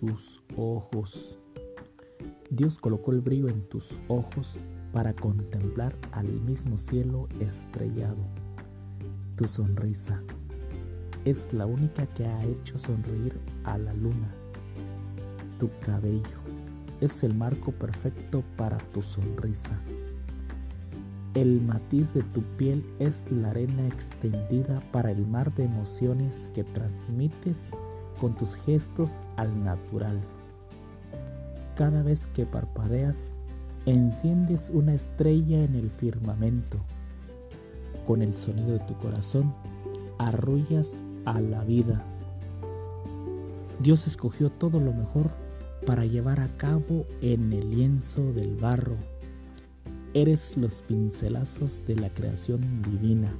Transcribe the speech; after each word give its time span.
tus 0.00 0.40
ojos. 0.56 1.38
Dios 2.48 2.78
colocó 2.78 3.12
el 3.12 3.20
brillo 3.20 3.48
en 3.48 3.68
tus 3.68 3.98
ojos 4.08 4.56
para 4.94 5.12
contemplar 5.12 5.94
al 6.12 6.26
mismo 6.26 6.78
cielo 6.78 7.28
estrellado. 7.38 8.24
Tu 9.36 9.46
sonrisa 9.46 10.22
es 11.26 11.52
la 11.52 11.66
única 11.66 12.06
que 12.06 12.24
ha 12.24 12.44
hecho 12.46 12.78
sonreír 12.78 13.38
a 13.64 13.76
la 13.76 13.92
luna. 13.92 14.34
Tu 15.58 15.68
cabello 15.80 16.40
es 17.02 17.22
el 17.22 17.34
marco 17.34 17.70
perfecto 17.70 18.42
para 18.56 18.78
tu 18.78 19.02
sonrisa. 19.02 19.78
El 21.34 21.60
matiz 21.60 22.14
de 22.14 22.22
tu 22.22 22.42
piel 22.56 22.82
es 23.00 23.30
la 23.30 23.50
arena 23.50 23.86
extendida 23.86 24.80
para 24.92 25.10
el 25.10 25.26
mar 25.26 25.54
de 25.54 25.64
emociones 25.64 26.50
que 26.54 26.64
transmites 26.64 27.68
con 28.20 28.34
tus 28.34 28.56
gestos 28.56 29.20
al 29.36 29.64
natural. 29.64 30.20
Cada 31.74 32.02
vez 32.02 32.26
que 32.28 32.46
parpadeas, 32.46 33.34
enciendes 33.86 34.70
una 34.72 34.94
estrella 34.94 35.64
en 35.64 35.74
el 35.74 35.90
firmamento. 35.90 36.78
Con 38.06 38.22
el 38.22 38.34
sonido 38.34 38.72
de 38.72 38.80
tu 38.80 38.94
corazón, 38.98 39.54
arrullas 40.18 41.00
a 41.24 41.40
la 41.40 41.64
vida. 41.64 42.04
Dios 43.80 44.06
escogió 44.06 44.50
todo 44.50 44.80
lo 44.80 44.92
mejor 44.92 45.30
para 45.86 46.04
llevar 46.04 46.40
a 46.40 46.48
cabo 46.58 47.06
en 47.22 47.52
el 47.52 47.70
lienzo 47.70 48.32
del 48.34 48.56
barro 48.56 48.96
Eres 50.12 50.56
los 50.56 50.82
pincelazos 50.82 51.86
de 51.86 51.94
la 51.94 52.10
creación 52.10 52.82
divina. 52.82 53.32